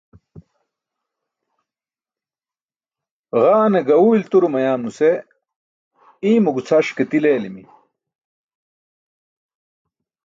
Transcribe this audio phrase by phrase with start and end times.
[3.41, 5.09] Ġaane gaẏu ilturo mayaam nuse
[6.27, 7.63] iimo gucʰaraṣ ke til eelimi